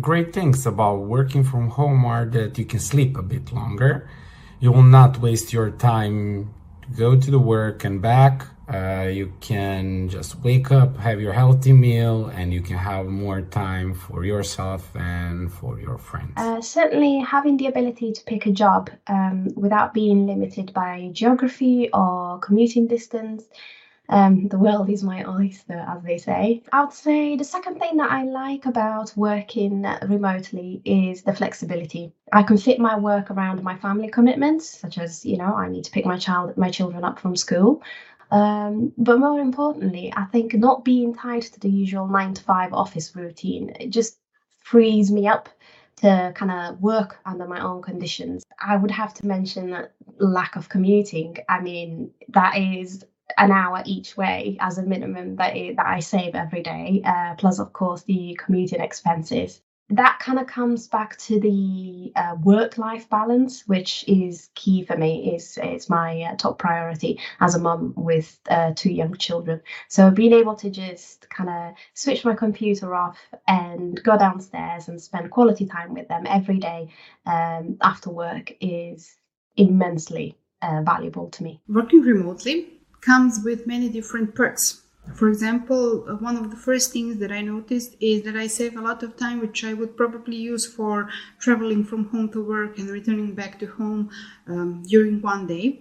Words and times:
great 0.00 0.32
things 0.32 0.66
about 0.66 0.96
working 0.96 1.44
from 1.44 1.70
home 1.70 2.04
are 2.04 2.26
that 2.26 2.58
you 2.58 2.64
can 2.64 2.80
sleep 2.80 3.16
a 3.16 3.22
bit 3.22 3.52
longer. 3.52 4.08
You 4.60 4.72
will 4.72 4.82
not 4.82 5.18
waste 5.20 5.52
your 5.52 5.70
time 5.70 6.52
to 6.82 6.88
go 6.96 7.16
to 7.16 7.30
the 7.30 7.38
work 7.38 7.84
and 7.84 8.00
back. 8.00 8.46
Uh, 8.66 9.10
you 9.12 9.30
can 9.40 10.08
just 10.08 10.42
wake 10.42 10.72
up, 10.72 10.96
have 10.96 11.20
your 11.20 11.34
healthy 11.34 11.72
meal, 11.72 12.26
and 12.28 12.52
you 12.52 12.62
can 12.62 12.78
have 12.78 13.06
more 13.06 13.42
time 13.42 13.92
for 13.92 14.24
yourself 14.24 14.88
and 14.96 15.52
for 15.52 15.78
your 15.78 15.98
friends. 15.98 16.32
Uh, 16.38 16.62
certainly, 16.62 17.18
having 17.18 17.58
the 17.58 17.66
ability 17.66 18.12
to 18.12 18.24
pick 18.24 18.46
a 18.46 18.50
job 18.50 18.90
um, 19.06 19.48
without 19.54 19.92
being 19.92 20.26
limited 20.26 20.72
by 20.72 21.10
geography 21.12 21.90
or 21.92 22.38
commuting 22.38 22.86
distance 22.86 23.44
um, 24.08 24.48
the 24.48 24.58
world 24.58 24.90
is 24.90 25.02
my 25.02 25.24
oyster, 25.24 25.84
as 25.88 26.02
they 26.02 26.18
say. 26.18 26.62
I 26.72 26.84
would 26.84 26.92
say 26.92 27.36
the 27.36 27.44
second 27.44 27.78
thing 27.78 27.96
that 27.96 28.10
I 28.10 28.24
like 28.24 28.66
about 28.66 29.16
working 29.16 29.82
remotely 30.06 30.82
is 30.84 31.22
the 31.22 31.34
flexibility. 31.34 32.12
I 32.32 32.42
can 32.42 32.58
fit 32.58 32.78
my 32.78 32.98
work 32.98 33.30
around 33.30 33.62
my 33.62 33.76
family 33.76 34.08
commitments, 34.10 34.68
such 34.68 34.98
as 34.98 35.24
you 35.24 35.38
know 35.38 35.54
I 35.54 35.68
need 35.68 35.84
to 35.84 35.90
pick 35.90 36.04
my 36.04 36.18
child, 36.18 36.56
my 36.56 36.70
children 36.70 37.04
up 37.04 37.18
from 37.18 37.36
school. 37.36 37.82
Um, 38.30 38.92
but 38.98 39.18
more 39.18 39.38
importantly, 39.38 40.12
I 40.14 40.24
think 40.24 40.54
not 40.54 40.84
being 40.84 41.14
tied 41.14 41.42
to 41.42 41.60
the 41.60 41.70
usual 41.70 42.08
nine 42.08 42.34
to 42.34 42.42
five 42.42 42.72
office 42.72 43.14
routine 43.14 43.74
it 43.78 43.90
just 43.90 44.18
frees 44.64 45.10
me 45.10 45.28
up 45.28 45.48
to 45.96 46.32
kind 46.34 46.50
of 46.50 46.80
work 46.80 47.18
under 47.24 47.46
my 47.46 47.60
own 47.60 47.80
conditions. 47.80 48.42
I 48.60 48.76
would 48.76 48.90
have 48.90 49.14
to 49.14 49.26
mention 49.26 49.70
that 49.70 49.92
lack 50.18 50.56
of 50.56 50.68
commuting. 50.68 51.36
I 51.48 51.60
mean, 51.60 52.10
that 52.30 52.56
is 52.58 53.04
an 53.36 53.50
hour 53.50 53.82
each 53.84 54.16
way 54.16 54.56
as 54.60 54.78
a 54.78 54.82
minimum 54.82 55.36
that, 55.36 55.54
that 55.76 55.86
I 55.86 56.00
save 56.00 56.34
every 56.34 56.62
day, 56.62 57.02
uh, 57.04 57.34
plus, 57.36 57.58
of 57.58 57.72
course, 57.72 58.02
the 58.02 58.38
commuting 58.42 58.80
expenses. 58.80 59.60
That 59.90 60.18
kind 60.18 60.38
of 60.38 60.46
comes 60.46 60.88
back 60.88 61.18
to 61.18 61.38
the 61.38 62.10
uh, 62.16 62.36
work-life 62.42 63.08
balance, 63.10 63.68
which 63.68 64.02
is 64.08 64.48
key 64.54 64.82
for 64.82 64.96
me. 64.96 65.34
is 65.34 65.58
It's 65.62 65.90
my 65.90 66.22
uh, 66.22 66.36
top 66.36 66.58
priority 66.58 67.20
as 67.40 67.54
a 67.54 67.58
mum 67.58 67.92
with 67.94 68.38
uh, 68.48 68.72
two 68.74 68.90
young 68.90 69.14
children. 69.16 69.60
So 69.88 70.10
being 70.10 70.32
able 70.32 70.54
to 70.56 70.70
just 70.70 71.28
kind 71.28 71.50
of 71.50 71.74
switch 71.92 72.24
my 72.24 72.34
computer 72.34 72.94
off 72.94 73.18
and 73.46 74.02
go 74.02 74.16
downstairs 74.16 74.88
and 74.88 75.00
spend 75.00 75.30
quality 75.30 75.66
time 75.66 75.92
with 75.92 76.08
them 76.08 76.26
every 76.26 76.58
day 76.58 76.88
um, 77.26 77.76
after 77.82 78.08
work 78.08 78.52
is 78.60 79.14
immensely 79.56 80.38
uh, 80.62 80.80
valuable 80.82 81.28
to 81.28 81.42
me. 81.42 81.60
Working 81.68 82.00
remotely 82.00 82.83
comes 83.04 83.40
with 83.44 83.66
many 83.66 83.88
different 83.88 84.34
perks. 84.34 84.82
For 85.14 85.28
example, 85.28 86.06
uh, 86.08 86.14
one 86.16 86.36
of 86.36 86.50
the 86.50 86.56
first 86.56 86.92
things 86.92 87.18
that 87.18 87.30
I 87.30 87.42
noticed 87.42 87.94
is 88.00 88.22
that 88.22 88.36
I 88.36 88.46
save 88.46 88.76
a 88.76 88.80
lot 88.80 89.02
of 89.02 89.16
time, 89.16 89.40
which 89.40 89.62
I 89.62 89.74
would 89.74 89.96
probably 89.96 90.36
use 90.36 90.66
for 90.66 91.10
traveling 91.38 91.84
from 91.84 92.06
home 92.06 92.30
to 92.30 92.42
work 92.42 92.78
and 92.78 92.88
returning 92.88 93.34
back 93.34 93.58
to 93.60 93.66
home 93.66 94.10
um, 94.46 94.82
during 94.88 95.20
one 95.20 95.46
day. 95.46 95.80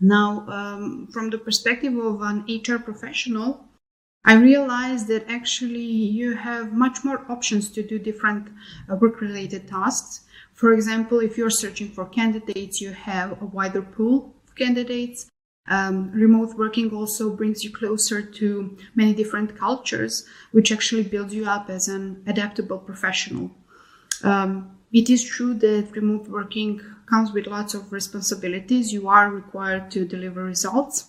Now, 0.00 0.46
um, 0.48 1.08
from 1.12 1.30
the 1.30 1.38
perspective 1.38 1.96
of 1.96 2.22
an 2.22 2.44
HR 2.48 2.78
professional, 2.78 3.66
I 4.24 4.34
realized 4.34 5.08
that 5.08 5.28
actually 5.28 5.90
you 6.20 6.36
have 6.36 6.72
much 6.72 7.04
more 7.04 7.24
options 7.30 7.68
to 7.70 7.82
do 7.82 7.98
different 7.98 8.48
uh, 8.88 8.94
work 8.96 9.20
related 9.20 9.66
tasks. 9.66 10.20
For 10.54 10.72
example, 10.72 11.18
if 11.20 11.36
you're 11.36 11.50
searching 11.50 11.90
for 11.90 12.06
candidates, 12.06 12.80
you 12.80 12.92
have 12.92 13.42
a 13.42 13.46
wider 13.46 13.82
pool 13.82 14.34
of 14.46 14.54
candidates. 14.54 15.26
Um, 15.70 16.10
remote 16.10 16.54
working 16.58 16.92
also 16.92 17.30
brings 17.34 17.62
you 17.64 17.70
closer 17.72 18.20
to 18.20 18.76
many 18.96 19.14
different 19.14 19.56
cultures, 19.56 20.26
which 20.50 20.72
actually 20.72 21.04
builds 21.04 21.32
you 21.32 21.46
up 21.46 21.70
as 21.70 21.86
an 21.88 22.22
adaptable 22.26 22.78
professional. 22.78 23.52
Um, 24.24 24.76
it 24.92 25.08
is 25.08 25.22
true 25.22 25.54
that 25.54 25.92
remote 25.94 26.26
working 26.28 26.80
comes 27.06 27.32
with 27.32 27.46
lots 27.46 27.74
of 27.74 27.92
responsibilities. 27.92 28.92
You 28.92 29.08
are 29.08 29.30
required 29.30 29.90
to 29.92 30.04
deliver 30.04 30.42
results. 30.42 31.06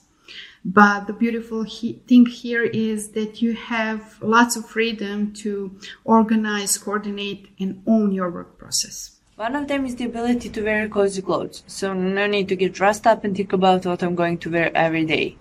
But 0.64 1.08
the 1.08 1.14
beautiful 1.14 1.64
he- 1.64 2.04
thing 2.08 2.28
here 2.28 2.64
is 2.64 3.10
that 3.14 3.42
you 3.42 3.54
have 3.54 4.22
lots 4.22 4.56
of 4.56 4.70
freedom 4.70 5.34
to 5.42 5.76
organize, 6.04 6.78
coordinate, 6.78 7.50
and 7.60 7.82
own 7.88 8.12
your 8.12 8.30
work 8.30 8.60
process. 8.60 9.21
One 9.42 9.56
of 9.56 9.68
them 9.68 9.88
is 9.88 9.96
the 9.96 10.06
ability 10.06 10.50
to 10.50 10.62
wear 10.62 10.88
cozy 10.88 11.24
clothes, 11.24 11.64
so 11.66 11.94
no 11.94 12.28
need 12.28 12.48
to 12.50 12.56
get 12.56 12.74
dressed 12.74 13.08
up 13.08 13.24
and 13.24 13.36
think 13.36 13.54
about 13.54 13.88
what 13.88 14.04
I'm 14.04 14.14
going 14.14 14.38
to 14.38 14.52
wear 14.52 14.70
every 14.78 15.04
day. 15.04 15.36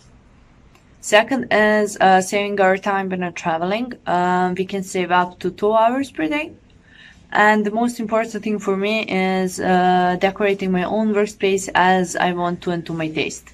Second 1.02 1.52
is 1.52 1.98
uh, 2.00 2.22
saving 2.22 2.58
our 2.62 2.78
time 2.78 3.10
when 3.10 3.20
we're 3.20 3.30
traveling. 3.30 3.92
Um, 4.06 4.54
we 4.54 4.64
can 4.64 4.84
save 4.84 5.10
up 5.10 5.38
to 5.40 5.50
two 5.50 5.74
hours 5.74 6.10
per 6.10 6.28
day. 6.28 6.52
And 7.30 7.66
the 7.66 7.72
most 7.72 8.00
important 8.00 8.42
thing 8.42 8.58
for 8.58 8.74
me 8.74 9.02
is 9.02 9.60
uh, 9.60 10.16
decorating 10.18 10.72
my 10.72 10.84
own 10.84 11.12
workspace 11.12 11.68
as 11.74 12.16
I 12.16 12.32
want 12.32 12.62
to 12.62 12.70
and 12.70 12.86
to 12.86 12.94
my 12.94 13.08
taste. 13.08 13.50